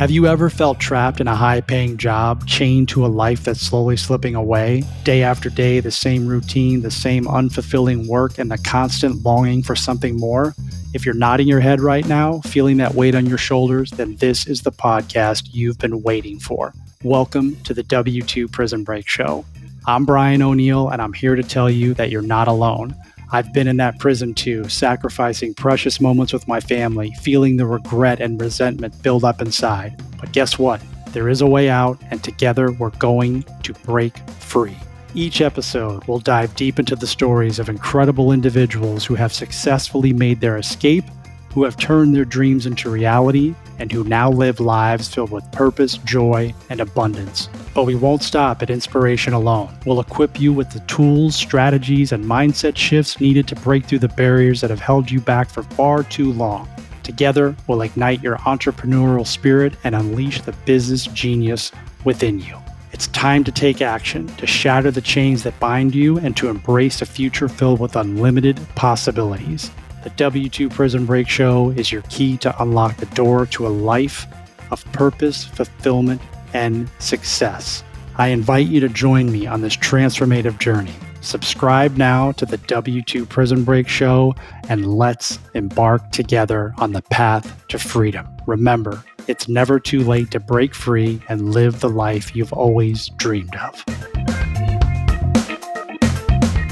[0.00, 3.60] Have you ever felt trapped in a high paying job, chained to a life that's
[3.60, 4.82] slowly slipping away?
[5.04, 9.76] Day after day, the same routine, the same unfulfilling work, and the constant longing for
[9.76, 10.54] something more?
[10.94, 14.46] If you're nodding your head right now, feeling that weight on your shoulders, then this
[14.46, 16.72] is the podcast you've been waiting for.
[17.04, 19.44] Welcome to the W2 Prison Break Show.
[19.86, 22.94] I'm Brian O'Neill, and I'm here to tell you that you're not alone.
[23.32, 28.20] I've been in that prison too, sacrificing precious moments with my family, feeling the regret
[28.20, 30.02] and resentment build up inside.
[30.18, 30.82] But guess what?
[31.12, 34.76] There is a way out, and together we're going to break free.
[35.14, 40.40] Each episode will dive deep into the stories of incredible individuals who have successfully made
[40.40, 41.04] their escape,
[41.52, 45.98] who have turned their dreams into reality, and who now live lives filled with purpose,
[45.98, 47.48] joy, and abundance.
[47.74, 49.74] But we won't stop at inspiration alone.
[49.86, 54.08] We'll equip you with the tools, strategies, and mindset shifts needed to break through the
[54.08, 56.68] barriers that have held you back for far too long.
[57.02, 61.72] Together, we'll ignite your entrepreneurial spirit and unleash the business genius
[62.04, 62.56] within you.
[62.92, 67.00] It's time to take action, to shatter the chains that bind you, and to embrace
[67.00, 69.70] a future filled with unlimited possibilities.
[70.02, 74.26] The W2 Prison Break Show is your key to unlock the door to a life
[74.70, 76.22] of purpose, fulfillment,
[76.54, 77.84] and success.
[78.16, 80.94] I invite you to join me on this transformative journey.
[81.20, 84.34] Subscribe now to the W2 Prison Break Show
[84.70, 88.26] and let's embark together on the path to freedom.
[88.46, 93.54] Remember, it's never too late to break free and live the life you've always dreamed
[93.56, 93.84] of.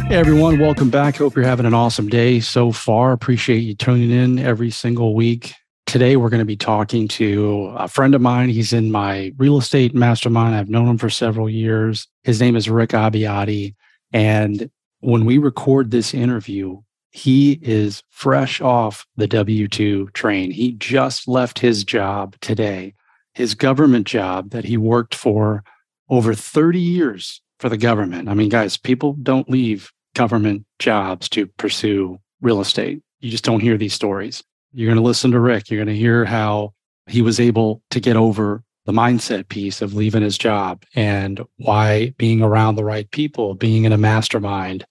[0.08, 1.16] Hey everyone, welcome back.
[1.16, 3.12] Hope you're having an awesome day so far.
[3.12, 5.52] Appreciate you tuning in every single week.
[5.84, 8.48] Today we're going to be talking to a friend of mine.
[8.48, 10.54] He's in my real estate mastermind.
[10.54, 12.08] I've known him for several years.
[12.24, 13.74] His name is Rick Abbiati.
[14.10, 14.70] And
[15.00, 20.50] when we record this interview, he is fresh off the W 2 train.
[20.50, 22.94] He just left his job today,
[23.34, 25.64] his government job that he worked for
[26.08, 28.30] over 30 years for the government.
[28.30, 33.00] I mean, guys, people don't leave government jobs to pursue real estate.
[33.20, 34.42] You just don't hear these stories.
[34.72, 35.70] You're going to listen to Rick.
[35.70, 36.74] You're going to hear how
[37.06, 42.14] he was able to get over the mindset piece of leaving his job and why
[42.18, 44.84] being around the right people, being in a mastermind,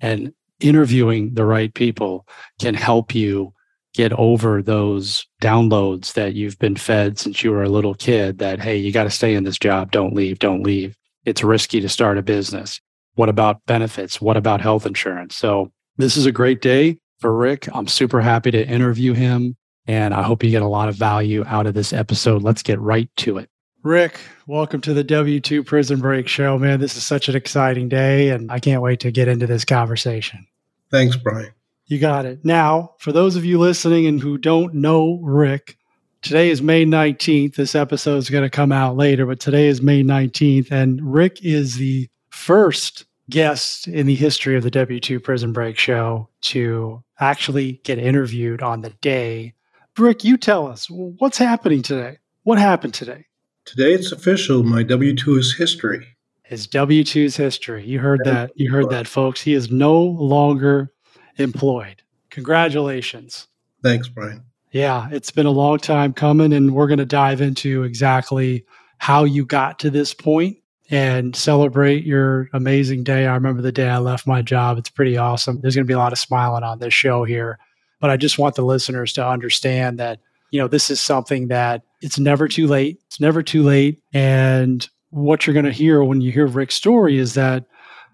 [0.00, 2.26] and interviewing the right people
[2.60, 3.54] can help you
[3.94, 8.60] get over those downloads that you've been fed since you were a little kid that,
[8.60, 9.90] hey, you got to stay in this job.
[9.90, 10.38] Don't leave.
[10.38, 10.96] Don't leave.
[11.24, 12.80] It's risky to start a business.
[13.16, 14.20] What about benefits?
[14.20, 15.36] What about health insurance?
[15.36, 17.66] So, this is a great day for Rick.
[17.74, 19.56] I'm super happy to interview him,
[19.86, 22.42] and I hope you get a lot of value out of this episode.
[22.42, 23.48] Let's get right to it.
[23.82, 26.78] Rick, welcome to the W2 Prison Break Show, man.
[26.78, 30.46] This is such an exciting day, and I can't wait to get into this conversation.
[30.90, 31.52] Thanks, Brian.
[31.86, 32.44] You got it.
[32.44, 35.78] Now, for those of you listening and who don't know Rick,
[36.20, 37.54] today is May 19th.
[37.54, 41.42] This episode is going to come out later, but today is May 19th, and Rick
[41.42, 47.80] is the first guest in the history of the W2 Prison Break show to actually
[47.82, 49.54] get interviewed on the day.
[49.98, 52.18] Rick, you tell us what's happening today?
[52.44, 53.24] What happened today?
[53.64, 54.62] Today it's official.
[54.62, 56.06] My W 2 is history.
[56.42, 57.84] His W 2's history.
[57.84, 58.52] You heard that.
[58.54, 59.40] You heard that, folks.
[59.40, 60.92] He is no longer
[61.38, 62.02] employed.
[62.30, 63.48] Congratulations.
[63.82, 64.44] Thanks, Brian.
[64.70, 68.64] Yeah, it's been a long time coming, and we're going to dive into exactly
[68.98, 70.58] how you got to this point
[70.90, 73.26] and celebrate your amazing day.
[73.26, 74.78] I remember the day I left my job.
[74.78, 75.60] It's pretty awesome.
[75.60, 77.58] There's going to be a lot of smiling on this show here,
[78.00, 80.20] but I just want the listeners to understand that,
[80.50, 83.00] you know, this is something that it's never too late.
[83.06, 84.00] It's never too late.
[84.12, 87.64] And what you're going to hear when you hear Rick's story is that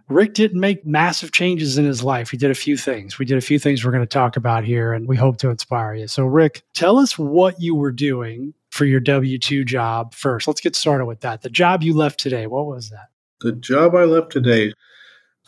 [0.08, 2.30] Rick didn't make massive changes in his life.
[2.30, 3.18] He did a few things.
[3.18, 5.50] We did a few things we're going to talk about here, and we hope to
[5.50, 6.08] inspire you.
[6.08, 10.48] So, Rick, tell us what you were doing for your W 2 job first.
[10.48, 11.42] Let's get started with that.
[11.42, 13.08] The job you left today, what was that?
[13.42, 14.72] The job I left today,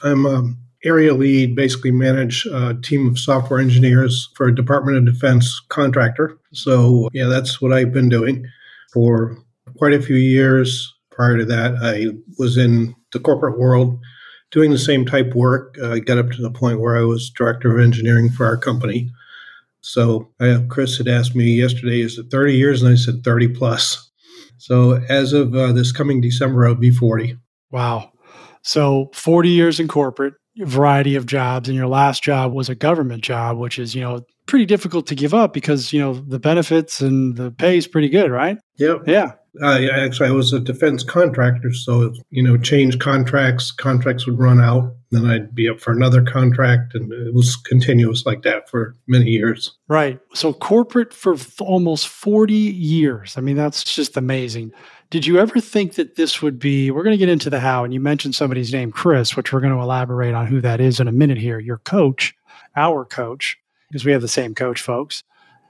[0.03, 5.07] I'm um, area lead, basically manage a team of software engineers for a Department of
[5.07, 6.37] Defense contractor.
[6.53, 8.47] So, yeah, that's what I've been doing
[8.93, 9.39] for
[9.79, 10.93] quite a few years.
[11.11, 14.01] Prior to that, I was in the corporate world
[14.51, 15.79] doing the same type work.
[15.83, 19.11] I got up to the point where I was director of engineering for our company.
[19.85, 22.83] So I, Chris had asked me yesterday, is it 30 years?
[22.83, 24.11] And I said 30 plus.
[24.57, 27.37] So as of uh, this coming December, I'll be 40.
[27.71, 28.11] Wow.
[28.63, 33.23] So 40 years in corporate, variety of jobs, and your last job was a government
[33.23, 37.03] job, which is, you know, pretty difficult to give up because, you know, the benefits
[37.03, 38.57] and the pay is pretty good, right?
[38.79, 39.03] Yep.
[39.07, 39.33] Yeah.
[39.63, 43.71] Actually, I was a defense contractor, so you know, change contracts.
[43.71, 48.27] Contracts would run out, then I'd be up for another contract, and it was continuous
[48.27, 49.77] like that for many years.
[49.87, 50.19] Right.
[50.35, 53.37] So corporate for almost forty years.
[53.37, 54.73] I mean, that's just amazing.
[55.11, 56.91] Did you ever think that this would be?
[56.91, 59.61] We're going to get into the how, and you mentioned somebody's name, Chris, which we're
[59.61, 61.61] going to elaborate on who that is in a minute here.
[61.61, 62.35] Your coach,
[62.75, 63.57] our coach,
[63.89, 65.23] because we have the same coach, folks.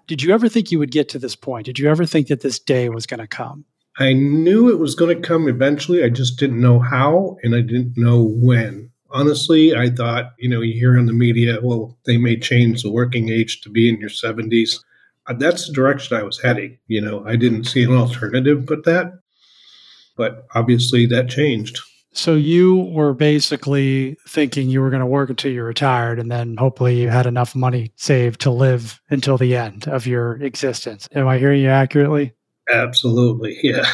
[0.07, 1.67] Did you ever think you would get to this point?
[1.67, 3.67] Did you ever think that this day was going to come?
[3.99, 6.03] I knew it was going to come eventually.
[6.03, 8.91] I just didn't know how and I didn't know when.
[9.11, 12.91] Honestly, I thought, you know, you hear in the media, well, they may change the
[12.91, 14.81] working age to be in your 70s.
[15.29, 16.79] Uh, that's the direction I was heading.
[16.89, 19.13] You know, I didn't see an alternative but that.
[20.17, 21.79] But obviously that changed.
[22.13, 26.57] So you were basically thinking you were going to work until you retired and then
[26.57, 31.09] hopefully you had enough money saved to live until the end of your existence.
[31.13, 32.33] Am I hearing you accurately?
[32.71, 33.59] Absolutely.
[33.63, 33.87] Yeah.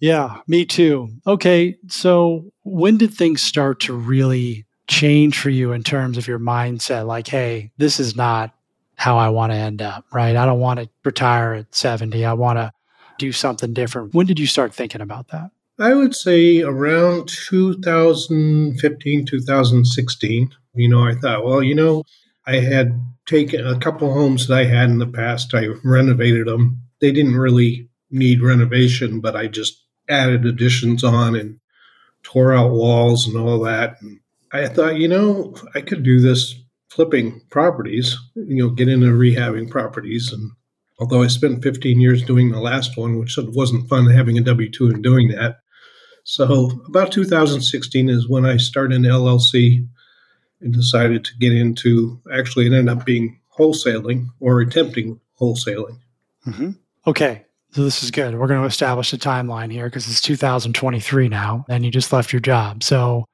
[0.00, 1.08] Yeah, me too.
[1.26, 6.38] Okay, so when did things start to really change for you in terms of your
[6.38, 7.06] mindset?
[7.06, 8.52] Like, hey, this is not
[8.96, 10.36] how I want to end up, right?
[10.36, 12.22] I don't want to retire at 70.
[12.24, 12.70] I want to
[13.18, 14.14] do something different.
[14.14, 15.50] When did you start thinking about that?
[15.78, 20.54] I would say around 2015, 2016.
[20.74, 22.02] You know, I thought, well, you know,
[22.46, 26.82] I had taken a couple homes that I had in the past, I renovated them.
[27.00, 31.58] They didn't really need renovation, but I just added additions on and
[32.22, 33.96] tore out walls and all that.
[34.00, 34.20] And
[34.52, 36.54] I thought, you know, I could do this
[36.88, 40.32] flipping properties, you know, get into rehabbing properties.
[40.32, 40.52] And
[40.98, 44.70] although I spent 15 years doing the last one, which wasn't fun having a W
[44.70, 45.58] 2 and doing that.
[46.22, 49.86] So about 2016 is when I started an LLC
[50.60, 55.98] and decided to get into actually, it ended up being wholesaling or attempting wholesaling.
[56.46, 56.70] Mm-hmm.
[57.06, 57.44] Okay.
[57.74, 58.38] So this is good.
[58.38, 62.32] We're going to establish a timeline here because it's 2023 now, and you just left
[62.32, 62.84] your job.
[62.84, 63.24] So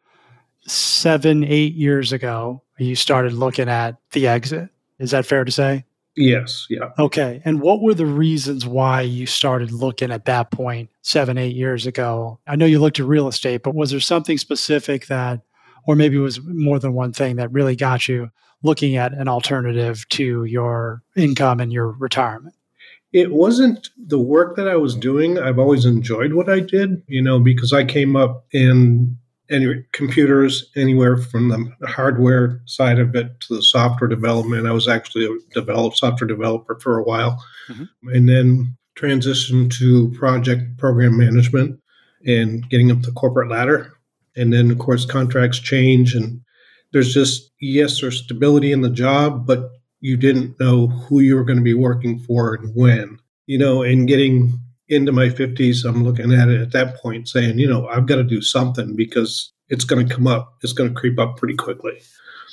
[0.63, 4.71] seven, eight years ago, you started looking at the exit.
[4.99, 5.85] Is that fair to say?
[6.17, 6.67] Yes.
[6.71, 6.89] Yeah.
[6.99, 7.43] Okay.
[7.45, 11.87] And what were the reasons why you started looking at that point seven, eight years
[11.87, 12.41] ago?
[12.47, 15.43] I know you looked at real estate, but was there something specific that,
[15.87, 18.31] or maybe it was more than one thing that really got you
[18.63, 22.55] looking at an alternative to your income and your retirement?
[23.13, 25.39] It wasn't the work that I was doing.
[25.39, 29.17] I've always enjoyed what I did, you know, because I came up in
[29.51, 34.67] any computers anywhere from the hardware side of it to the software development.
[34.67, 38.09] I was actually a develop, software developer for a while, mm-hmm.
[38.09, 41.81] and then transitioned to project program management
[42.27, 43.93] and getting up the corporate ladder.
[44.37, 46.41] And then, of course, contracts change, and
[46.93, 51.45] there's just yes, there's stability in the job, but you didn't know who you were
[51.45, 53.19] going to be working for and when.
[53.47, 54.59] You know, and getting
[54.89, 58.17] into my 50s, I'm looking at it at that point saying, you know, I've got
[58.17, 60.55] to do something because it's going to come up.
[60.63, 62.01] It's going to creep up pretty quickly.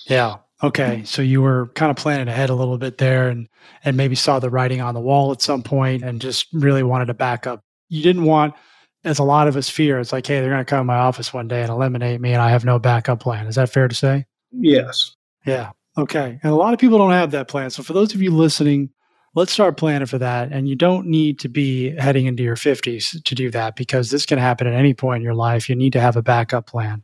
[0.05, 0.37] Yeah.
[0.63, 0.97] Okay.
[0.97, 1.05] Mm-hmm.
[1.05, 3.47] So you were kind of planning ahead a little bit there and
[3.83, 7.07] and maybe saw the writing on the wall at some point and just really wanted
[7.07, 7.61] to back up.
[7.89, 8.55] You didn't want
[9.03, 10.97] as a lot of us fear, it's like, hey, they're going to come to my
[10.97, 13.47] office one day and eliminate me and I have no backup plan.
[13.47, 14.25] Is that fair to say?
[14.51, 15.15] Yes.
[15.45, 15.71] Yeah.
[15.97, 16.39] Okay.
[16.43, 17.69] And a lot of people don't have that plan.
[17.69, 18.91] So for those of you listening,
[19.35, 20.51] let's start planning for that.
[20.51, 24.25] And you don't need to be heading into your 50s to do that because this
[24.25, 25.69] can happen at any point in your life.
[25.69, 27.03] You need to have a backup plan.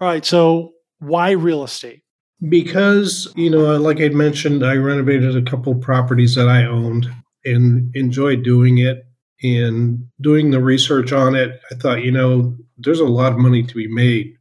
[0.00, 0.24] All right.
[0.24, 2.02] So why real estate?
[2.48, 7.08] Because, you know, like I mentioned, I renovated a couple properties that I owned
[7.44, 9.04] and enjoyed doing it
[9.42, 11.60] and doing the research on it.
[11.70, 14.34] I thought, you know, there's a lot of money to be made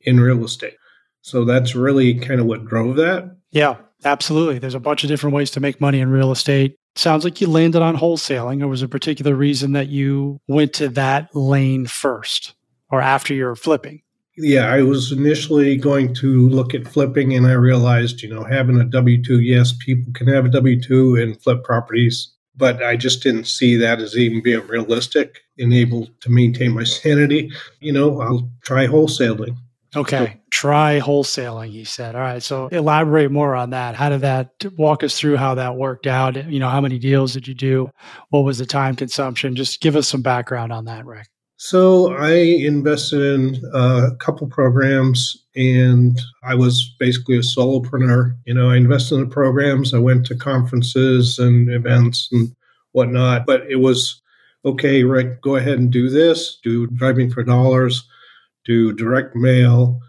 [0.00, 0.76] in real estate.
[1.24, 3.34] So that's really kind of what drove that.
[3.50, 4.58] Yeah, absolutely.
[4.58, 6.76] There's a bunch of different ways to make money in real estate.
[6.96, 8.62] Sounds like you landed on wholesaling.
[8.62, 12.54] Or was a particular reason that you went to that lane first
[12.90, 14.02] or after you're flipping?
[14.36, 18.78] Yeah, I was initially going to look at flipping and I realized, you know, having
[18.78, 22.96] a W 2, yes, people can have a W 2 and flip properties, but I
[22.96, 27.50] just didn't see that as even being realistic and able to maintain my sanity.
[27.80, 29.56] You know, I'll try wholesaling.
[29.96, 30.40] Okay.
[30.50, 32.14] Try wholesaling, he said.
[32.14, 32.42] All right.
[32.42, 33.94] So elaborate more on that.
[33.94, 36.50] How did that walk us through how that worked out?
[36.50, 37.90] You know, how many deals did you do?
[38.30, 39.56] What was the time consumption?
[39.56, 41.28] Just give us some background on that, Rick.
[41.56, 48.36] So I invested in a couple programs and I was basically a solopreneur.
[48.44, 52.54] You know, I invested in the programs, I went to conferences and events and
[52.92, 54.20] whatnot, but it was
[54.64, 58.04] okay, Rick, go ahead and do this, do driving for dollars
[58.64, 60.00] do direct mail,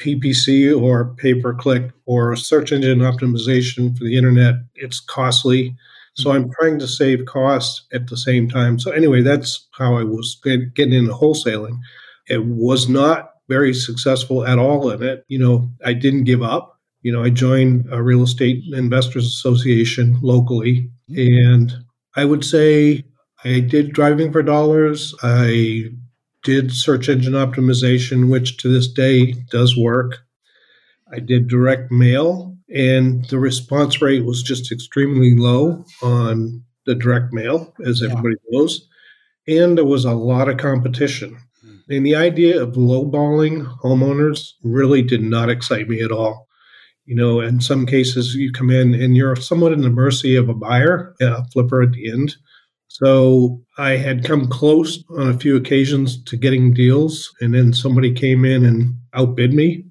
[0.00, 4.54] PPC or pay per click or search engine optimization for the internet.
[4.74, 5.74] It's costly.
[6.14, 8.78] So I'm trying to save costs at the same time.
[8.78, 11.78] So anyway, that's how I was getting into wholesaling.
[12.28, 15.24] It was not very successful at all in it.
[15.28, 16.80] You know, I didn't give up.
[17.02, 21.72] You know, I joined a real estate investors association locally and
[22.16, 23.04] I would say
[23.44, 25.14] I did driving for dollars.
[25.22, 25.90] I
[26.46, 30.18] did search engine optimization, which to this day does work.
[31.12, 37.32] I did direct mail, and the response rate was just extremely low on the direct
[37.32, 38.10] mail, as yeah.
[38.10, 38.88] everybody knows.
[39.48, 41.36] And there was a lot of competition.
[41.62, 41.76] Hmm.
[41.90, 46.46] And the idea of lowballing homeowners really did not excite me at all.
[47.06, 50.48] You know, in some cases, you come in and you're somewhat in the mercy of
[50.48, 52.36] a buyer, a flipper at the end.
[52.88, 58.12] So I had come close on a few occasions to getting deals, and then somebody
[58.12, 59.84] came in and outbid me.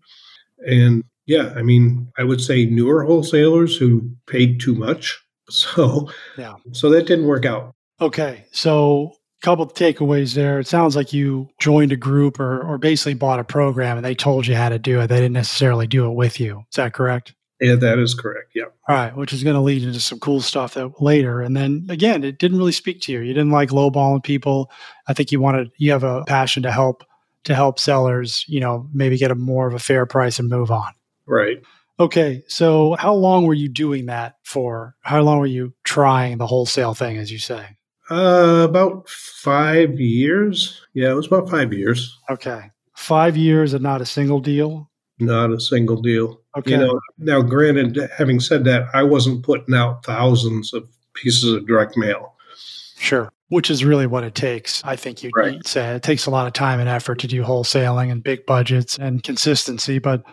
[0.67, 5.21] And yeah, I mean, I would say newer wholesalers who paid too much.
[5.47, 6.09] So
[6.39, 7.71] yeah, so that didn't work out.
[8.01, 10.59] Okay, so a couple of takeaways there.
[10.59, 14.15] It sounds like you joined a group or or basically bought a program, and they
[14.15, 15.07] told you how to do it.
[15.07, 16.61] They didn't necessarily do it with you.
[16.61, 17.35] Is that correct?
[17.65, 18.51] Yeah, that is correct.
[18.53, 18.65] Yeah.
[18.87, 21.41] All right, which is going to lead into some cool stuff that later.
[21.41, 23.21] And then again, it didn't really speak to you.
[23.21, 24.69] You didn't like lowballing people.
[25.07, 27.03] I think you wanted you have a passion to help
[27.45, 30.69] to help sellers, you know, maybe get a more of a fair price and move
[30.69, 30.91] on.
[31.25, 31.57] Right.
[31.99, 32.43] Okay.
[32.47, 34.95] So how long were you doing that for?
[35.01, 37.65] How long were you trying the wholesale thing, as you say?
[38.11, 40.81] Uh, about five years.
[40.93, 42.15] Yeah, it was about five years.
[42.29, 42.71] Okay.
[42.95, 44.89] Five years and not a single deal?
[45.19, 46.41] Not a single deal.
[46.57, 46.71] Okay.
[46.71, 51.67] You know, now granted, having said that, I wasn't putting out thousands of pieces of
[51.67, 52.33] direct mail.
[52.97, 53.31] Sure.
[53.49, 54.83] Which is really what it takes.
[54.83, 55.65] I think you'd right.
[55.65, 58.97] say it takes a lot of time and effort to do wholesaling and big budgets
[58.97, 60.23] and consistency, but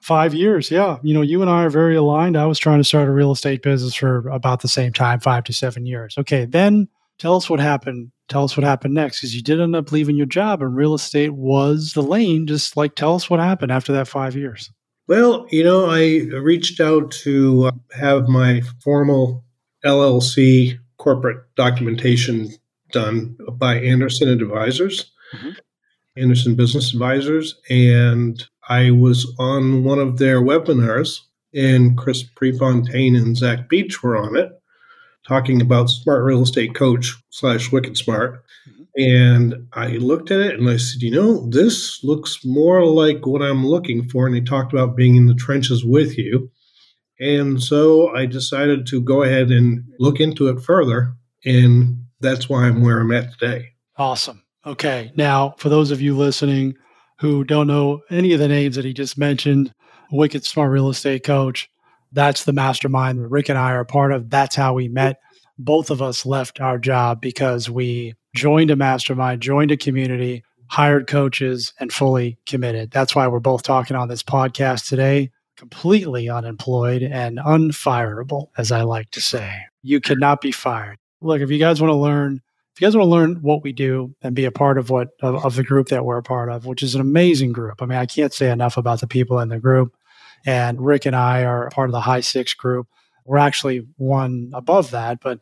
[0.00, 0.98] Five years, yeah.
[1.02, 2.36] You know, you and I are very aligned.
[2.36, 5.44] I was trying to start a real estate business for about the same time, five
[5.44, 6.14] to seven years.
[6.16, 8.10] Okay, then tell us what happened.
[8.28, 10.94] Tell us what happened next because you did end up leaving your job and real
[10.94, 12.46] estate was the lane.
[12.46, 14.70] Just like tell us what happened after that five years.
[15.06, 19.42] Well, you know, I reached out to uh, have my formal
[19.84, 22.50] LLC corporate documentation
[22.92, 25.50] done by Anderson Advisors, mm-hmm.
[26.16, 31.20] Anderson Business Advisors, and I was on one of their webinars,
[31.54, 34.50] and Chris Prefontaine and Zach Beach were on it,
[35.28, 38.42] talking about smart real estate coach slash wicked smart.
[38.96, 43.42] And I looked at it and I said, you know, this looks more like what
[43.42, 44.26] I'm looking for.
[44.26, 46.50] And they talked about being in the trenches with you.
[47.20, 51.14] And so I decided to go ahead and look into it further.
[51.44, 53.68] And that's why I'm where I'm at today.
[53.96, 54.42] Awesome.
[54.66, 55.12] Okay.
[55.14, 56.74] Now, for those of you listening,
[57.20, 59.72] who don't know any of the names that he just mentioned,
[60.10, 61.68] Wicked Smart Real Estate Coach.
[62.12, 64.30] That's the mastermind Rick and I are part of.
[64.30, 65.18] That's how we met.
[65.58, 71.06] Both of us left our job because we joined a mastermind, joined a community, hired
[71.06, 72.90] coaches, and fully committed.
[72.90, 78.82] That's why we're both talking on this podcast today, completely unemployed and unfireable, as I
[78.82, 79.52] like to say.
[79.82, 80.98] You cannot be fired.
[81.20, 82.40] Look, if you guys want to learn
[82.78, 85.08] if you guys want to learn what we do and be a part of what
[85.20, 87.82] of, of, the group that we're a part of, which is an amazing group.
[87.82, 89.96] I mean, I can't say enough about the people in the group.
[90.46, 92.86] And Rick and I are part of the High Six group.
[93.24, 95.40] We're actually one above that, but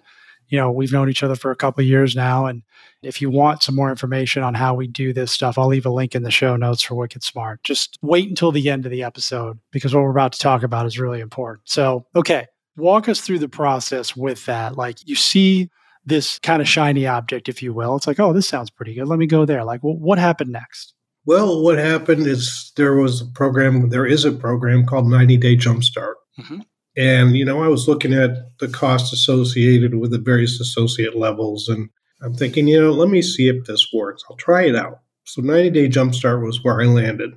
[0.48, 2.46] you know, we've known each other for a couple of years now.
[2.46, 2.62] And
[3.02, 5.90] if you want some more information on how we do this stuff, I'll leave a
[5.90, 7.62] link in the show notes for Wicked Smart.
[7.64, 10.86] Just wait until the end of the episode because what we're about to talk about
[10.86, 11.68] is really important.
[11.68, 14.76] So, okay, walk us through the process with that.
[14.76, 15.70] Like you see
[16.04, 17.96] this kind of shiny object, if you will.
[17.96, 19.08] It's like, oh, this sounds pretty good.
[19.08, 19.64] Let me go there.
[19.64, 20.94] Like, well, what happened next?
[21.26, 25.56] Well, what happened is there was a program, there is a program called 90 Day
[25.56, 26.14] Jumpstart.
[26.38, 26.60] Mm-hmm.
[26.96, 31.68] And, you know, I was looking at the cost associated with the various associate levels.
[31.68, 31.90] And
[32.22, 34.22] I'm thinking, you know, let me see if this works.
[34.30, 35.00] I'll try it out.
[35.24, 37.32] So 90 Day Jumpstart was where I landed.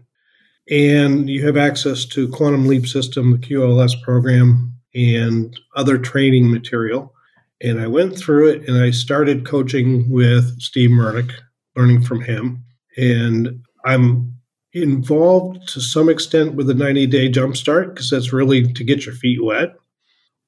[0.69, 7.13] And you have access to Quantum Leap System, the QLS program, and other training material.
[7.59, 11.31] And I went through it and I started coaching with Steve Murnick,
[11.75, 12.63] learning from him.
[12.95, 14.33] And I'm
[14.73, 19.15] involved to some extent with the 90 day jumpstart because that's really to get your
[19.15, 19.75] feet wet.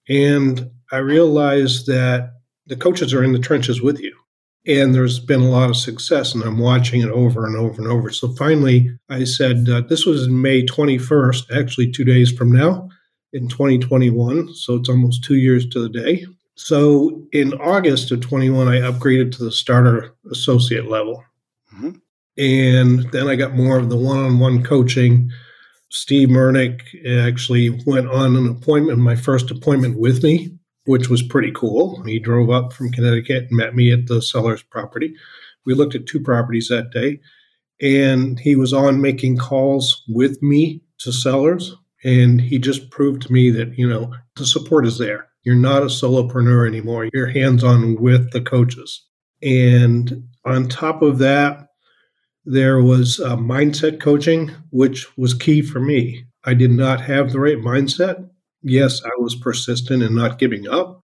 [0.09, 2.33] And I realized that
[2.67, 4.15] the coaches are in the trenches with you.
[4.67, 7.91] And there's been a lot of success, and I'm watching it over and over and
[7.91, 8.11] over.
[8.11, 12.87] So finally, I said, uh, this was May 21st, actually two days from now
[13.33, 14.53] in 2021.
[14.53, 16.27] So it's almost two years to the day.
[16.53, 21.23] So in August of 21, I upgraded to the starter associate level.
[21.73, 21.91] Mm-hmm.
[22.37, 25.29] And then I got more of the one on one coaching.
[25.89, 26.81] Steve Murnick
[27.27, 30.57] actually went on an appointment, my first appointment with me.
[30.85, 32.01] which was pretty cool.
[32.03, 35.13] He drove up from Connecticut and met me at the seller's property.
[35.65, 37.19] We looked at two properties that day,
[37.81, 41.75] and he was on making calls with me to sellers.
[42.03, 45.27] And he just proved to me that, you know, the support is there.
[45.43, 47.09] You're not a solopreneur anymore.
[47.13, 49.05] You're hands on with the coaches.
[49.43, 51.67] And on top of that,
[52.45, 56.25] there was uh, mindset coaching, which was key for me.
[56.43, 58.27] I did not have the right mindset.
[58.63, 61.03] Yes, I was persistent and not giving up,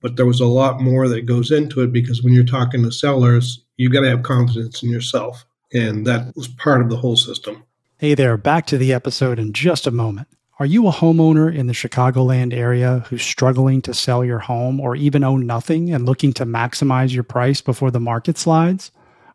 [0.00, 2.92] but there was a lot more that goes into it because when you're talking to
[2.92, 5.44] sellers, you got to have confidence in yourself.
[5.72, 7.64] And that was part of the whole system.
[7.98, 10.28] Hey there, back to the episode in just a moment.
[10.58, 14.96] Are you a homeowner in the Chicagoland area who's struggling to sell your home or
[14.96, 18.90] even own nothing and looking to maximize your price before the market slides?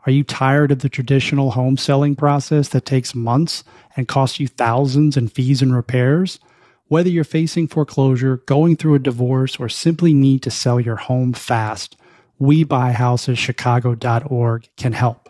[0.07, 3.63] Are you tired of the traditional home selling process that takes months
[3.95, 6.39] and costs you thousands in fees and repairs?
[6.87, 11.33] Whether you're facing foreclosure, going through a divorce, or simply need to sell your home
[11.33, 11.97] fast,
[12.41, 15.29] WeBuyHousesChicago.org can help.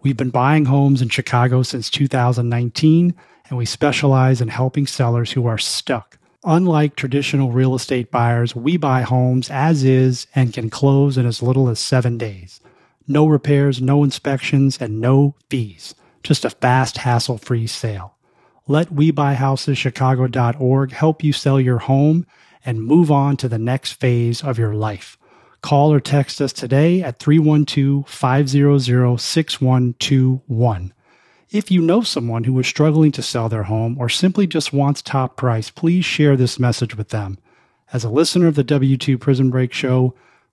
[0.00, 3.14] We've been buying homes in Chicago since 2019,
[3.50, 6.16] and we specialize in helping sellers who are stuck.
[6.42, 11.42] Unlike traditional real estate buyers, we buy homes as is and can close in as
[11.42, 12.62] little as seven days
[13.06, 15.94] no repairs, no inspections, and no fees.
[16.22, 18.16] Just a fast, hassle free sale.
[18.68, 22.26] Let WeBuyHousesChicago.org help you sell your home
[22.64, 25.16] and move on to the next phase of your life.
[25.62, 30.92] Call or text us today at 312 500 6121.
[31.50, 35.00] If you know someone who is struggling to sell their home or simply just wants
[35.00, 37.38] top price, please share this message with them.
[37.92, 40.12] As a listener of the W2 Prison Break Show,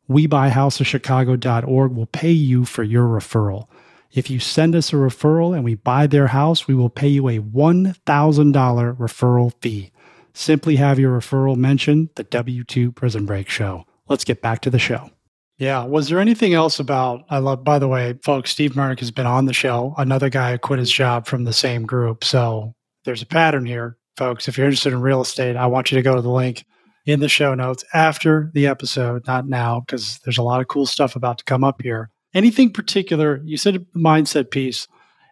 [0.10, 3.68] WeBuyHousesChicago.org will pay you for your referral.
[4.12, 7.28] If you send us a referral and we buy their house, we will pay you
[7.30, 9.92] a $1,000 referral fee.
[10.34, 13.86] Simply have your referral mention the W2 Prison Break Show.
[14.08, 15.10] Let's get back to the show.
[15.58, 15.86] Yeah.
[15.86, 17.24] Was there anything else about?
[17.30, 19.94] I love, by the way, folks, Steve Mernick has been on the show.
[19.98, 22.24] Another guy who quit his job from the same group.
[22.24, 22.74] So
[23.06, 24.48] there's a pattern here, folks.
[24.48, 26.66] If you're interested in real estate, I want you to go to the link
[27.06, 30.86] in the show notes after the episode, not now, because there's a lot of cool
[30.86, 32.10] stuff about to come up here.
[32.34, 33.42] Anything particular?
[33.44, 34.88] You said mindset piece.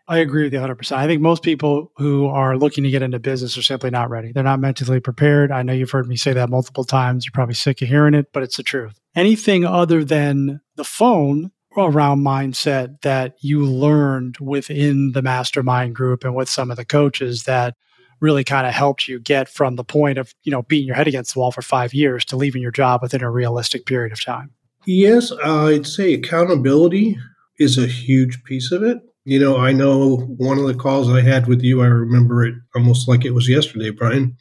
[0.08, 0.92] I agree with you 100%.
[0.92, 4.34] I think most people who are looking to get into business are simply not ready.
[4.34, 5.52] They're not mentally prepared.
[5.52, 7.26] I know you've heard me say that multiple times.
[7.26, 9.00] You're probably sick of hearing it, but it's the truth.
[9.16, 16.36] Anything other than the phone around mindset that you learned within the mastermind group and
[16.36, 17.76] with some of the coaches that
[18.22, 21.08] really kind of helped you get from the point of, you know, beating your head
[21.08, 24.24] against the wall for five years to leaving your job within a realistic period of
[24.24, 24.52] time?
[24.86, 27.18] Yes, I'd say accountability
[27.60, 29.00] is a huge piece of it.
[29.26, 32.56] You know, I know one of the calls I had with you, I remember it
[32.76, 34.36] almost like it was yesterday, Brian,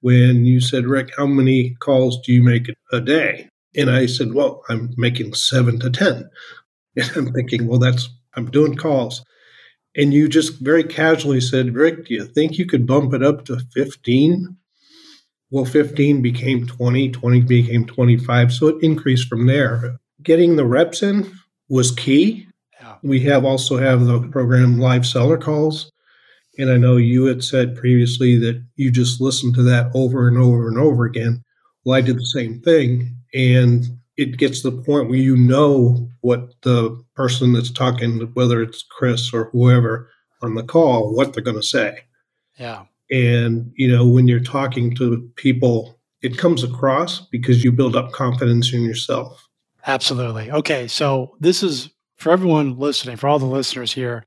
[0.00, 3.48] when you said, Rick, how many calls do you make a day?
[3.76, 6.28] And I said, well, I'm making seven to 10.
[6.96, 9.24] And I'm thinking, well, that's, I'm doing calls.
[9.98, 13.44] And you just very casually said, Rick, do you think you could bump it up
[13.46, 14.56] to 15?
[15.50, 18.52] Well, 15 became 20, 20 became 25.
[18.52, 19.98] So it increased from there.
[20.22, 21.30] Getting the reps in
[21.68, 22.46] was key.
[22.80, 22.94] Yeah.
[23.02, 25.90] We have also have the program live seller calls.
[26.58, 30.38] And I know you had said previously that you just listened to that over and
[30.38, 31.42] over and over again.
[31.84, 33.16] Well, I did the same thing.
[33.34, 33.84] And
[34.18, 38.82] it gets to the point where you know what the person that's talking, whether it's
[38.82, 40.10] Chris or whoever
[40.42, 42.00] on the call, what they're going to say.
[42.56, 42.82] Yeah.
[43.10, 48.10] And, you know, when you're talking to people, it comes across because you build up
[48.10, 49.48] confidence in yourself.
[49.86, 50.50] Absolutely.
[50.50, 50.88] Okay.
[50.88, 54.26] So this is for everyone listening, for all the listeners here,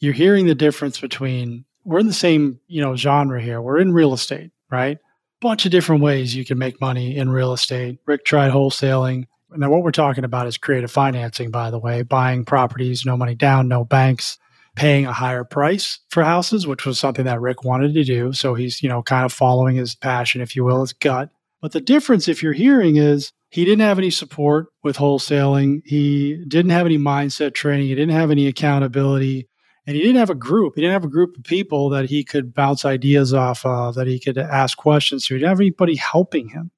[0.00, 3.62] you're hearing the difference between we're in the same, you know, genre here.
[3.62, 4.98] We're in real estate, right?
[5.40, 7.98] Bunch of different ways you can make money in real estate.
[8.06, 9.24] Rick tried wholesaling.
[9.56, 13.34] Now, what we're talking about is creative financing, by the way, buying properties, no money
[13.34, 14.38] down, no banks,
[14.76, 18.32] paying a higher price for houses, which was something that Rick wanted to do.
[18.32, 21.30] So he's, you know, kind of following his passion, if you will, his gut.
[21.60, 25.82] But the difference, if you're hearing, is he didn't have any support with wholesaling.
[25.84, 27.88] He didn't have any mindset training.
[27.88, 29.48] He didn't have any accountability.
[29.86, 30.74] And he didn't have a group.
[30.76, 34.06] He didn't have a group of people that he could bounce ideas off of, that
[34.06, 35.34] he could ask questions to.
[35.34, 36.70] He didn't have anybody helping him.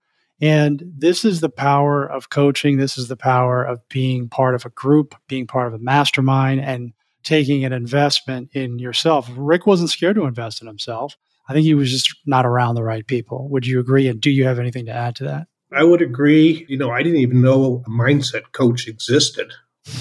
[0.43, 2.77] And this is the power of coaching.
[2.77, 6.61] This is the power of being part of a group, being part of a mastermind,
[6.61, 9.31] and taking an investment in yourself.
[9.37, 11.17] Rick wasn't scared to invest in himself.
[11.49, 13.49] I think he was just not around the right people.
[13.51, 14.09] Would you agree?
[14.09, 15.47] And do you have anything to add to that?
[15.73, 16.67] I would agree.
[16.69, 19.53] You know, I didn't even know a mindset coach existed.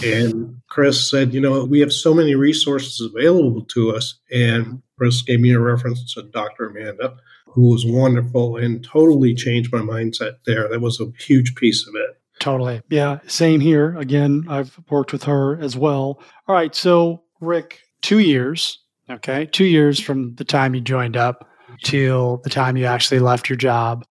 [0.04, 4.15] And Chris said, you know, we have so many resources available to us.
[4.32, 6.69] And Chris gave me a reference to Dr.
[6.69, 7.15] Amanda
[7.53, 10.67] who was wonderful and totally changed my mindset there.
[10.69, 12.17] That was a huge piece of it.
[12.39, 12.81] Totally.
[12.89, 13.19] Yeah.
[13.27, 13.95] Same here.
[13.97, 16.21] Again, I've worked with her as well.
[16.47, 16.73] All right.
[16.73, 18.79] So, Rick, two years.
[19.09, 19.45] Okay.
[19.47, 21.47] Two years from the time you joined up
[21.83, 24.05] till the time you actually left your job.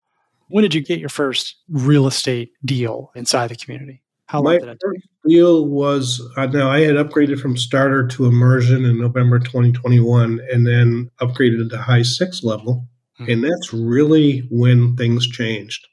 [0.49, 4.01] When did you get your first real estate deal inside the community?
[4.25, 5.03] How long My did it take?
[5.25, 10.67] deal was uh, now I had upgraded from starter to immersion in November 2021 and
[10.67, 12.87] then upgraded to high six level.
[13.19, 13.31] Mm-hmm.
[13.31, 15.87] And that's really when things changed.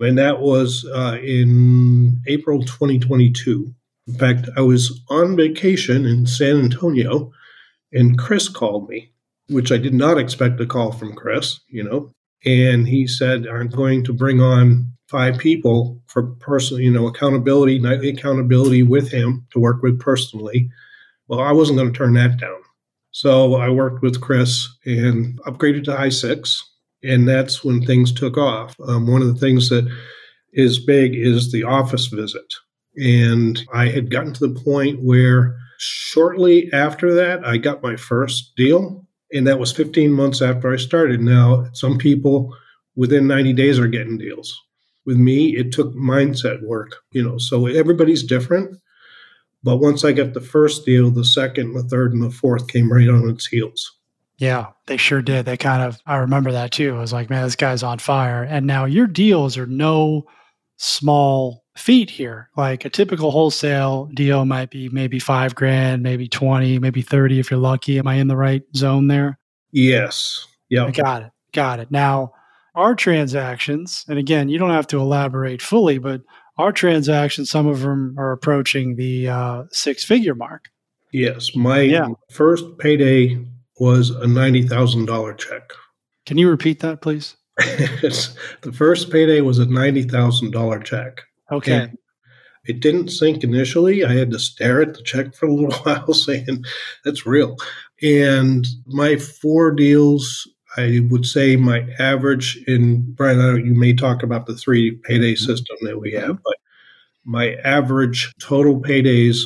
[0.00, 3.72] And that was uh, in April 2022.
[4.06, 7.32] In fact, I was on vacation in San Antonio
[7.92, 9.12] and Chris called me,
[9.48, 12.12] which I did not expect a call from Chris, you know.
[12.44, 17.78] And he said, I'm going to bring on five people for personal, you know, accountability,
[17.78, 20.70] nightly accountability with him to work with personally.
[21.28, 22.60] Well, I wasn't going to turn that down.
[23.14, 26.60] So I worked with Chris and upgraded to high six.
[27.04, 28.74] And that's when things took off.
[28.88, 29.88] Um, one of the things that
[30.52, 32.44] is big is the office visit.
[32.96, 38.56] And I had gotten to the point where shortly after that, I got my first
[38.56, 39.06] deal.
[39.32, 41.20] And that was 15 months after I started.
[41.20, 42.52] Now, some people
[42.96, 44.60] within 90 days are getting deals.
[45.06, 48.76] With me, it took mindset work, you know, so everybody's different.
[49.64, 52.92] But once I got the first deal, the second, the third, and the fourth came
[52.92, 53.98] right on its heels.
[54.36, 55.46] Yeah, they sure did.
[55.46, 56.94] They kind of, I remember that too.
[56.94, 58.42] I was like, man, this guy's on fire.
[58.42, 60.24] And now your deals are no
[60.76, 62.50] small feat here.
[62.56, 67.50] Like a typical wholesale deal might be maybe five grand, maybe 20, maybe 30 if
[67.50, 67.98] you're lucky.
[67.98, 69.38] Am I in the right zone there?
[69.72, 70.46] Yes.
[70.68, 70.90] Yeah.
[70.90, 71.30] Got it.
[71.52, 71.90] Got it.
[71.90, 72.32] Now,
[72.74, 76.22] our transactions, and again, you don't have to elaborate fully, but
[76.56, 80.68] our transactions, some of them are approaching the uh, six figure mark.
[81.12, 81.54] Yes.
[81.54, 82.08] My yeah.
[82.30, 83.38] first payday
[83.78, 85.72] was a $90,000 check.
[86.26, 87.36] Can you repeat that, please?
[87.56, 91.22] the first payday was a $90,000 check.
[91.52, 91.72] Okay.
[91.72, 91.98] And
[92.66, 94.04] it didn't sink initially.
[94.04, 96.64] I had to stare at the check for a little while saying,
[97.04, 97.56] that's real.
[98.02, 104.46] And my four deals I would say my average in Brian, you may talk about
[104.46, 105.44] the three payday mm-hmm.
[105.44, 106.56] system that we have, but
[107.24, 109.42] my average total paydays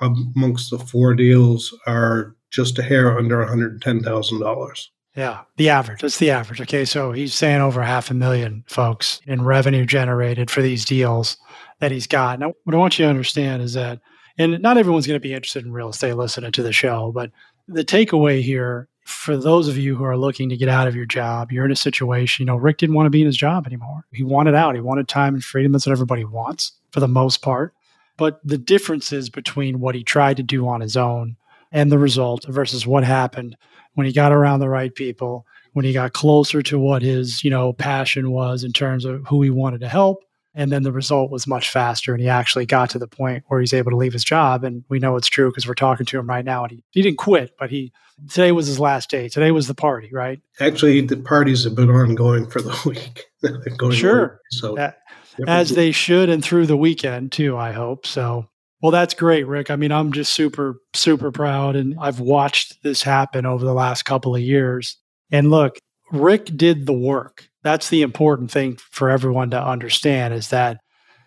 [0.00, 4.86] amongst the four deals are just a hair under $110,000.
[5.16, 6.00] Yeah, the average.
[6.00, 6.60] That's the average.
[6.60, 11.36] Okay, so he's saying over half a million folks in revenue generated for these deals
[11.80, 12.38] that he's got.
[12.38, 14.00] Now, what I want you to understand is that,
[14.38, 17.30] and not everyone's going to be interested in real estate listening to the show, but
[17.66, 21.04] the takeaway here for those of you who are looking to get out of your
[21.04, 23.66] job, you're in a situation, you know, Rick didn't want to be in his job
[23.66, 24.04] anymore.
[24.12, 24.74] He wanted out.
[24.74, 25.72] He wanted time and freedom.
[25.72, 27.74] That's what everybody wants for the most part.
[28.16, 31.36] But the differences between what he tried to do on his own
[31.72, 33.56] and the result versus what happened
[33.94, 37.50] when he got around the right people, when he got closer to what his, you
[37.50, 40.22] know, passion was in terms of who he wanted to help,
[40.54, 42.12] and then the result was much faster.
[42.12, 44.64] And he actually got to the point where he's able to leave his job.
[44.64, 46.64] And we know it's true because we're talking to him right now.
[46.64, 47.92] And he, he didn't quit, but he
[48.28, 49.28] today was his last day.
[49.28, 50.40] Today was the party, right?
[50.60, 53.26] Actually, the parties have been ongoing for the week.
[53.92, 54.40] sure.
[54.50, 54.76] so
[55.46, 58.06] as they should and through the weekend too, I hope.
[58.06, 58.46] So
[58.82, 59.70] well, that's great, Rick.
[59.70, 61.76] I mean, I'm just super, super proud.
[61.76, 64.96] And I've watched this happen over the last couple of years.
[65.30, 65.78] And look,
[66.10, 70.78] Rick did the work that's the important thing for everyone to understand is that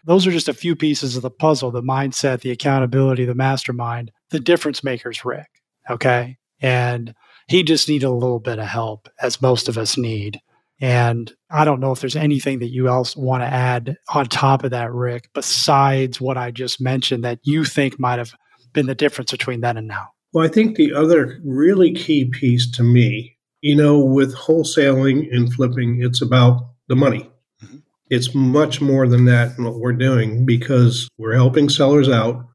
[0.06, 4.12] those are just a few pieces of the puzzle the mindset the accountability the mastermind
[4.32, 5.48] the difference makers rick
[5.90, 6.38] okay?
[6.62, 7.14] And
[7.48, 10.40] he just needed a little bit of help as most of us need.
[10.82, 14.64] And i don't know if there's anything that you else want to add on top
[14.64, 18.34] of that rick besides what i just mentioned that you think might have
[18.74, 20.10] been the difference between then and now?
[20.34, 23.33] Well i think the other really key piece to me
[23.64, 27.32] you know, with wholesaling and flipping, it's about the money.
[27.64, 27.78] Mm-hmm.
[28.10, 32.46] It's much more than that in what we're doing because we're helping sellers out.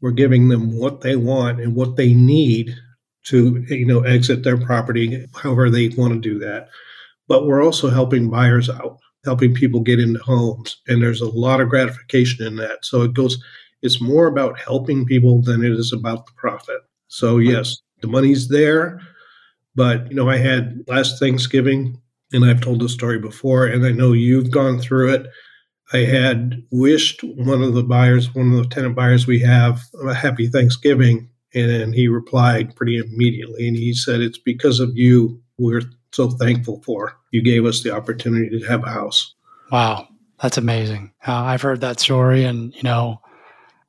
[0.00, 2.74] We're giving them what they want and what they need
[3.26, 6.70] to, you know, exit their property, however they want to do that.
[7.28, 10.80] But we're also helping buyers out, helping people get into homes.
[10.88, 12.86] And there's a lot of gratification in that.
[12.86, 13.36] So it goes,
[13.82, 16.80] it's more about helping people than it is about the profit.
[17.08, 19.02] So, yes, the money's there
[19.74, 22.00] but, you know, I had last Thanksgiving,
[22.32, 25.26] and I've told this story before, and I know you've gone through it.
[25.92, 30.14] I had wished one of the buyers, one of the tenant buyers we have, a
[30.14, 31.28] happy Thanksgiving.
[31.52, 33.66] And he replied pretty immediately.
[33.66, 37.18] And he said, It's because of you we're so thankful for.
[37.32, 39.34] You gave us the opportunity to have a house.
[39.72, 40.06] Wow.
[40.40, 41.12] That's amazing.
[41.26, 42.44] Uh, I've heard that story.
[42.44, 43.20] And, you know,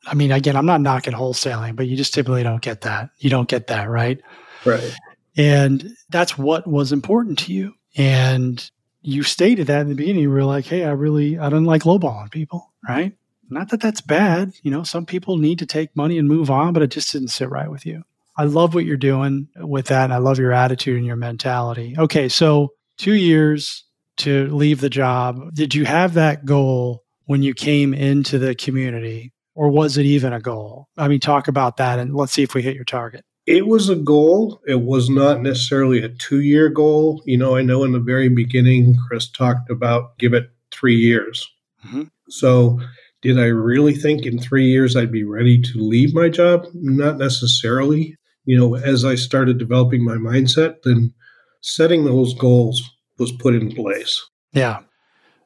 [0.06, 3.12] I mean, again, I'm not knocking wholesaling, but you just typically don't get that.
[3.20, 4.20] You don't get that, right?
[4.66, 4.96] Right.
[5.38, 7.74] And that's what was important to you.
[7.96, 8.70] And
[9.02, 10.24] you stated that in the beginning.
[10.24, 13.14] You were like, hey, I really, I don't like lowballing people, right?
[13.50, 14.54] Not that that's bad.
[14.64, 17.30] You know, some people need to take money and move on, but it just didn't
[17.30, 18.04] sit right with you.
[18.38, 20.06] I love what you're doing with that.
[20.06, 21.96] And I love your attitude and your mentality.
[21.98, 22.30] Okay.
[22.30, 23.84] So, two years
[24.18, 25.54] to leave the job.
[25.54, 30.34] Did you have that goal when you came into the community, or was it even
[30.34, 30.88] a goal?
[30.98, 33.26] I mean, talk about that and let's see if we hit your target.
[33.46, 34.62] It was a goal.
[34.68, 37.22] It was not necessarily a two year goal.
[37.26, 41.48] You know, I know in the very beginning, Chris talked about give it three years.
[41.86, 42.04] Mm-hmm.
[42.30, 42.80] So,
[43.22, 46.66] did I really think in three years I'd be ready to leave my job?
[46.74, 48.16] Not necessarily.
[48.46, 51.14] You know, as I started developing my mindset, then
[51.62, 52.82] setting those goals
[53.20, 54.22] was put in place.
[54.54, 54.80] Yeah.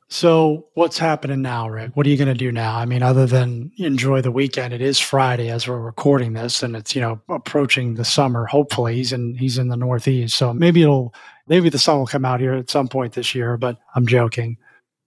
[0.08, 1.92] So, what's happening now, Rick?
[1.96, 2.78] What are you going to do now?
[2.78, 6.76] I mean, other than enjoy the weekend, it is Friday as we're recording this, and
[6.76, 8.46] it's you know approaching the summer.
[8.46, 11.14] Hopefully, he's in he's in the Northeast, so maybe it'll
[11.48, 13.58] maybe the sun will come out here at some point this year.
[13.58, 14.58] But I'm joking.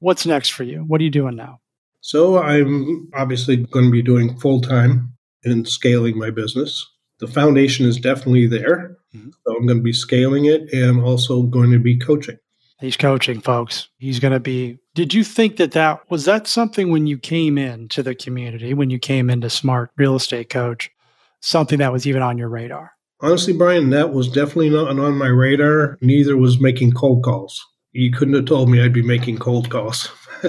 [0.01, 0.81] What's next for you?
[0.81, 1.61] What are you doing now?
[2.01, 5.13] So, I'm obviously going to be doing full time
[5.45, 6.85] in scaling my business.
[7.21, 9.31] The foundation is definitely there, mm-hmm.
[9.31, 12.39] so I'm going to be scaling it and also going to be coaching.
[12.81, 13.89] He's coaching, folks.
[13.99, 14.79] He's going to be.
[14.95, 18.91] Did you think that that was that something when you came into the community, when
[18.91, 20.91] you came into Smart Real Estate Coach,
[21.41, 22.93] something that was even on your radar?
[23.21, 25.99] Honestly, Brian, that was definitely not on my radar.
[26.01, 27.65] Neither was making cold calls.
[27.93, 30.09] You couldn't have told me I'd be making cold calls.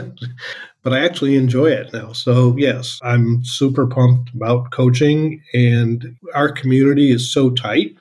[0.83, 2.13] but I actually enjoy it now.
[2.13, 7.97] So, yes, I'm super pumped about coaching, and our community is so tight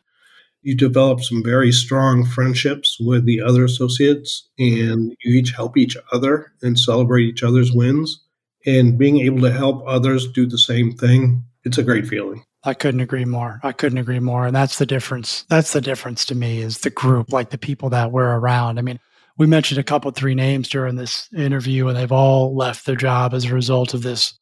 [0.63, 5.97] you develop some very strong friendships with the other associates and you each help each
[6.13, 8.25] other and celebrate each other's wins.
[8.67, 12.45] And being able to help others do the same thing it's a great feeling.
[12.65, 13.61] I couldn't agree more.
[13.63, 14.47] I couldn't agree more.
[14.47, 15.45] And that's the difference.
[15.49, 18.79] That's the difference to me is the group like the people that we're around.
[18.79, 18.99] I mean
[19.37, 23.35] we mentioned a couple three names during this interview and they've all left their job
[23.35, 24.37] as a result of this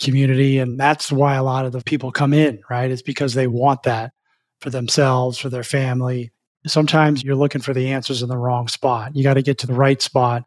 [0.00, 0.58] community.
[0.58, 2.90] And that's why a lot of the people come in right?
[2.90, 4.12] It's because they want that
[4.60, 6.30] for themselves, for their family.
[6.66, 9.16] Sometimes you're looking for the answers in the wrong spot.
[9.16, 10.44] You got to get to the right spot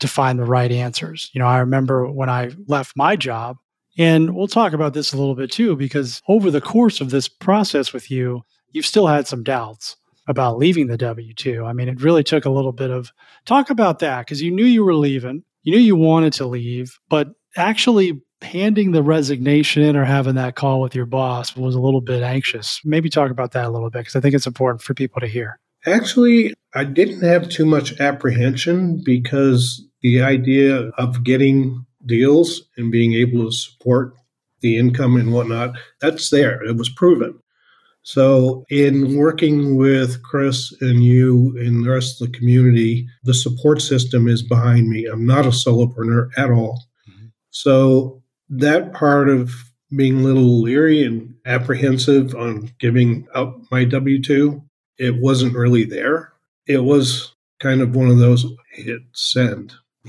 [0.00, 1.30] to find the right answers.
[1.32, 3.56] You know, I remember when I left my job,
[3.96, 7.28] and we'll talk about this a little bit too, because over the course of this
[7.28, 9.96] process with you, you've still had some doubts
[10.26, 11.64] about leaving the W 2.
[11.64, 13.12] I mean, it really took a little bit of
[13.44, 16.98] talk about that because you knew you were leaving, you knew you wanted to leave,
[17.08, 21.80] but actually handing the resignation in or having that call with your boss was a
[21.80, 22.80] little bit anxious.
[22.84, 25.26] Maybe talk about that a little bit because I think it's important for people to
[25.26, 25.58] hear.
[25.86, 33.14] Actually, I didn't have too much apprehension because the idea of getting deals and being
[33.14, 34.14] able to support
[34.60, 36.62] the income and whatnot, that's there.
[36.64, 37.38] It was proven.
[38.02, 43.80] So, in working with Chris and you and the rest of the community, the support
[43.80, 45.06] system is behind me.
[45.06, 46.84] I'm not a solopreneur at all.
[47.08, 47.28] Mm-hmm.
[47.50, 48.22] So,
[48.58, 49.52] that part of
[49.94, 54.62] being a little leery and apprehensive on giving up my W 2,
[54.98, 56.32] it wasn't really there.
[56.66, 59.72] It was kind of one of those hit send.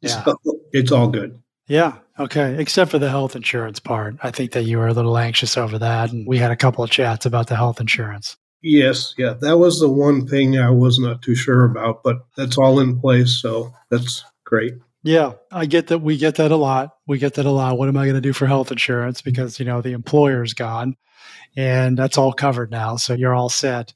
[0.00, 0.24] yeah.
[0.24, 0.36] So
[0.72, 1.40] it's all good.
[1.66, 1.98] Yeah.
[2.18, 2.60] Okay.
[2.60, 4.16] Except for the health insurance part.
[4.22, 6.12] I think that you were a little anxious over that.
[6.12, 8.36] And we had a couple of chats about the health insurance.
[8.62, 9.14] Yes.
[9.16, 9.34] Yeah.
[9.40, 13.00] That was the one thing I was not too sure about, but that's all in
[13.00, 13.40] place.
[13.40, 14.74] So that's great.
[15.04, 15.98] Yeah, I get that.
[15.98, 16.96] We get that a lot.
[17.06, 17.76] We get that a lot.
[17.76, 19.20] What am I going to do for health insurance?
[19.20, 20.96] Because, you know, the employer's gone
[21.56, 22.96] and that's all covered now.
[22.96, 23.92] So you're all set.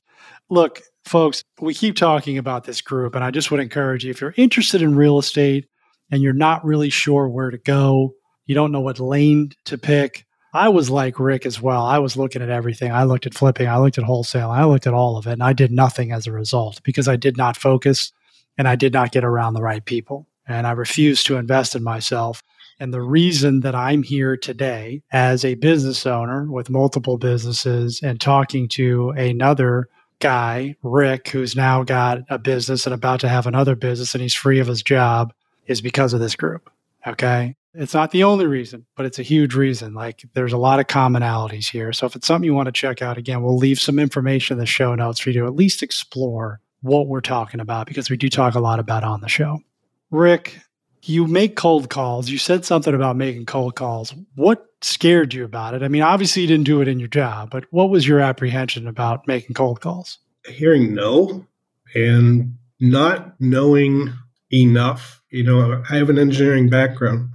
[0.51, 4.21] Look, folks, we keep talking about this group, and I just would encourage you if
[4.21, 5.67] you're interested in real estate
[6.11, 8.15] and you're not really sure where to go,
[8.47, 10.25] you don't know what lane to pick.
[10.55, 11.85] I was like Rick as well.
[11.85, 12.93] I was looking at everything.
[12.93, 15.43] I looked at flipping, I looked at wholesale, I looked at all of it, and
[15.43, 18.13] I did nothing as a result because I did not focus
[18.57, 21.83] and I did not get around the right people and I refuse to invest in
[21.83, 22.43] myself.
[22.79, 28.21] And the reason that I'm here today as a business owner with multiple businesses and
[28.21, 33.77] talking to another guy, Rick, who's now got a business and about to have another
[33.77, 35.33] business and he's free of his job
[35.67, 36.71] is because of this group.
[37.07, 37.57] Okay.
[37.75, 39.93] It's not the only reason, but it's a huge reason.
[39.93, 41.93] Like there's a lot of commonalities here.
[41.93, 44.59] So if it's something you want to check out, again, we'll leave some information in
[44.59, 48.17] the show notes for you to at least explore what we're talking about because we
[48.17, 49.61] do talk a lot about on the show.
[50.11, 50.59] Rick,
[51.03, 52.29] you make cold calls.
[52.29, 54.15] You said something about making cold calls.
[54.35, 55.83] What scared you about it?
[55.83, 58.87] I mean, obviously you didn't do it in your job, but what was your apprehension
[58.87, 60.19] about making cold calls?
[60.47, 61.47] Hearing no
[61.95, 64.13] and not knowing
[64.53, 65.23] enough.
[65.31, 67.31] You know, I have an engineering background,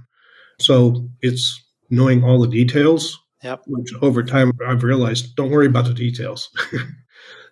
[0.58, 3.18] so it's knowing all the details.
[3.42, 3.62] Yep.
[3.66, 6.48] Which over time I've realized, don't worry about the details.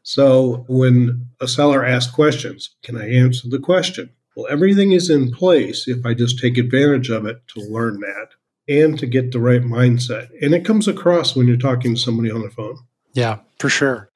[0.02, 4.10] So when a seller asks questions, can I answer the question?
[4.36, 8.28] Well, everything is in place if I just take advantage of it to learn that
[8.68, 10.28] and to get the right mindset.
[10.40, 12.78] And it comes across when you're talking to somebody on the phone.
[13.12, 14.10] Yeah, for sure.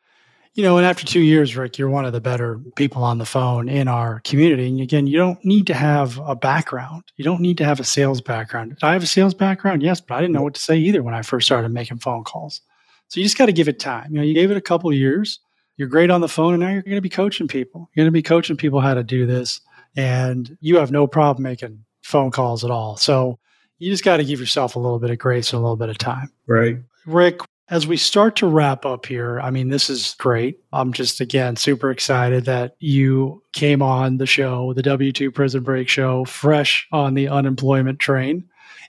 [0.55, 3.27] You know, and after two years, Rick, you're one of the better people on the
[3.27, 4.69] phone in our community.
[4.69, 7.03] And again, you don't need to have a background.
[7.17, 8.71] You don't need to have a sales background.
[8.71, 9.83] Did I have a sales background?
[9.83, 12.23] Yes, but I didn't know what to say either when I first started making phone
[12.23, 12.61] calls.
[13.09, 14.13] So you just got to give it time.
[14.13, 15.41] You know, you gave it a couple years.
[15.77, 17.91] You're great on the phone, and now you're going to be coaching people.
[17.93, 19.61] You're going to be coaching people how to do this,
[19.97, 22.97] and you have no problem making phone calls at all.
[22.97, 23.39] So
[23.79, 25.89] you just got to give yourself a little bit of grace and a little bit
[25.89, 26.31] of time.
[26.47, 26.77] Right.
[27.07, 30.61] Rick, as we start to wrap up here, I mean, this is great.
[30.73, 35.89] I'm just, again, super excited that you came on the show, the W2 Prison Break
[35.89, 38.45] show, fresh on the unemployment train.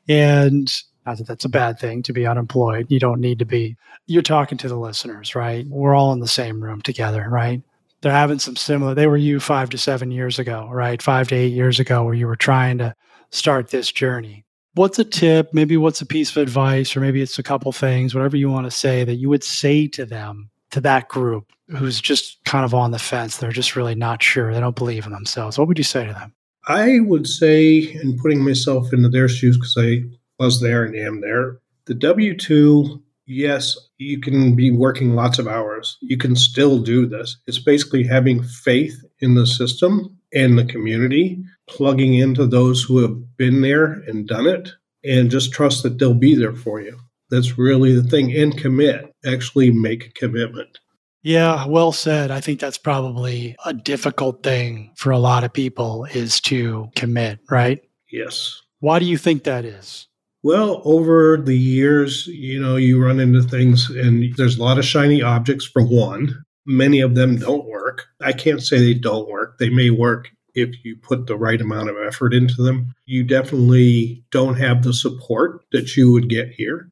[0.08, 0.72] And
[1.06, 2.88] not that that's a bad thing to be unemployed.
[2.90, 3.78] You don't need to be.
[4.08, 5.66] You're talking to the listeners, right?
[5.70, 7.62] We're all in the same room together, right?
[8.06, 11.02] They're having some similar, they were you five to seven years ago, right?
[11.02, 12.94] Five to eight years ago, where you were trying to
[13.32, 17.40] start this journey what's a tip maybe what's a piece of advice or maybe it's
[17.40, 20.80] a couple things whatever you want to say that you would say to them to
[20.82, 24.60] that group who's just kind of on the fence they're just really not sure they
[24.60, 26.34] don't believe in themselves what would you say to them
[26.68, 30.04] i would say in putting myself into their shoes because i
[30.40, 35.98] was there and am there the w2 yes you can be working lots of hours
[36.02, 41.44] you can still do this it's basically having faith in the system and the community
[41.68, 44.70] plugging into those who have been there and done it
[45.04, 47.00] and just trust that they'll be there for you.
[47.30, 48.36] That's really the thing.
[48.36, 50.80] And commit, actually make a commitment.
[51.24, 52.30] Yeah, well said.
[52.30, 57.40] I think that's probably a difficult thing for a lot of people is to commit,
[57.50, 57.82] right?
[58.12, 58.62] Yes.
[58.80, 60.08] Why do you think that is?
[60.46, 64.86] Well, over the years, you know, you run into things and there's a lot of
[64.86, 66.44] shiny objects for one.
[66.68, 68.06] Many of them don't work.
[68.22, 69.58] I can't say they don't work.
[69.58, 72.94] They may work if you put the right amount of effort into them.
[73.08, 76.92] You definitely don't have the support that you would get here.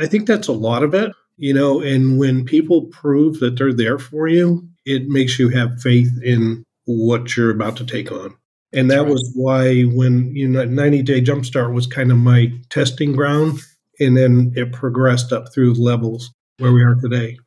[0.00, 3.74] I think that's a lot of it, you know, and when people prove that they're
[3.74, 8.34] there for you, it makes you have faith in what you're about to take on.
[8.72, 9.08] And that right.
[9.08, 13.60] was why when you know 90 Day Jumpstart was kind of my testing ground
[14.00, 17.38] and then it progressed up through levels where we are today.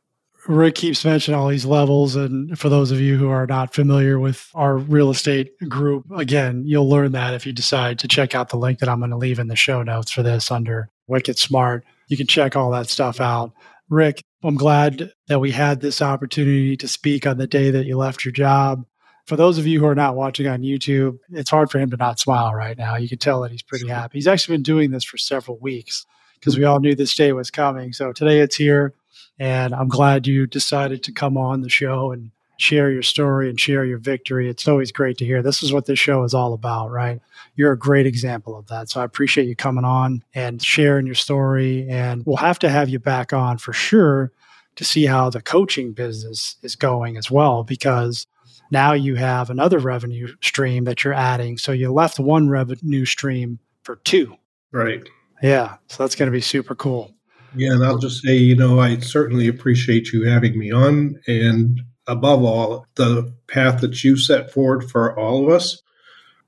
[0.48, 2.16] Rick keeps mentioning all these levels.
[2.16, 6.64] And for those of you who are not familiar with our real estate group, again,
[6.66, 9.16] you'll learn that if you decide to check out the link that I'm going to
[9.16, 11.84] leave in the show notes for this under Wicked Smart.
[12.08, 13.52] You can check all that stuff out.
[13.88, 17.96] Rick, I'm glad that we had this opportunity to speak on the day that you
[17.96, 18.84] left your job.
[19.26, 21.96] For those of you who are not watching on YouTube, it's hard for him to
[21.96, 22.96] not smile right now.
[22.96, 24.18] You can tell that he's pretty happy.
[24.18, 26.04] He's actually been doing this for several weeks
[26.40, 27.92] because we all knew this day was coming.
[27.92, 28.94] So today it's here.
[29.38, 33.58] And I'm glad you decided to come on the show and share your story and
[33.58, 34.48] share your victory.
[34.48, 35.42] It's always great to hear.
[35.42, 37.20] This is what this show is all about, right?
[37.56, 38.90] You're a great example of that.
[38.90, 41.86] So I appreciate you coming on and sharing your story.
[41.88, 44.32] And we'll have to have you back on for sure
[44.76, 48.26] to see how the coaching business is going as well, because
[48.72, 51.58] now you have another revenue stream that you're adding.
[51.58, 54.34] So you left one revenue stream for two.
[54.72, 55.06] Right.
[55.42, 55.76] Yeah.
[55.88, 57.14] So that's going to be super cool.
[57.54, 61.20] Yeah, and I'll just say, you know, I certainly appreciate you having me on.
[61.26, 65.82] And above all, the path that you set forward for all of us.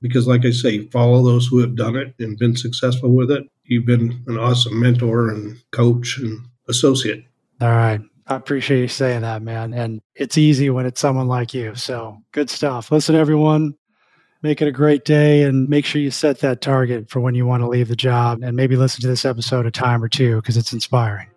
[0.00, 3.44] Because, like I say, follow those who have done it and been successful with it.
[3.64, 7.24] You've been an awesome mentor and coach and associate.
[7.60, 8.00] All right.
[8.26, 9.74] I appreciate you saying that, man.
[9.74, 11.74] And it's easy when it's someone like you.
[11.74, 12.90] So good stuff.
[12.90, 13.74] Listen, everyone,
[14.44, 17.46] Make it a great day and make sure you set that target for when you
[17.46, 20.36] want to leave the job and maybe listen to this episode a time or two
[20.36, 21.28] because it's inspiring.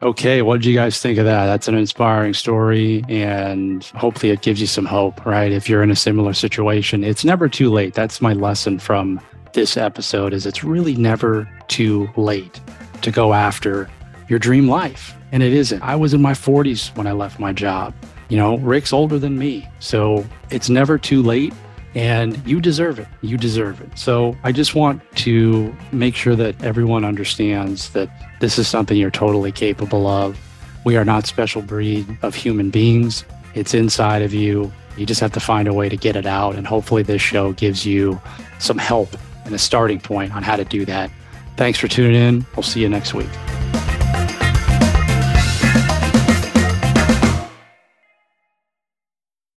[0.00, 1.46] Okay, what did you guys think of that?
[1.46, 5.50] That's an inspiring story, and hopefully, it gives you some hope, right?
[5.50, 7.94] If you're in a similar situation, it's never too late.
[7.94, 9.20] That's my lesson from
[9.54, 12.60] this episode: is it's really never too late
[13.00, 13.90] to go after
[14.28, 15.82] your dream life, and it isn't.
[15.82, 17.94] I was in my 40s when I left my job.
[18.28, 21.52] You know, Rick's older than me, so it's never too late
[21.94, 23.08] and you deserve it.
[23.20, 23.98] You deserve it.
[23.98, 28.08] So I just want to make sure that everyone understands that
[28.40, 30.38] this is something you're totally capable of.
[30.84, 33.24] We are not special breed of human beings.
[33.54, 34.72] It's inside of you.
[34.96, 36.54] You just have to find a way to get it out.
[36.56, 38.20] And hopefully, this show gives you
[38.58, 39.10] some help
[39.44, 41.10] and a starting point on how to do that.
[41.56, 42.46] Thanks for tuning in.
[42.56, 43.30] We'll see you next week.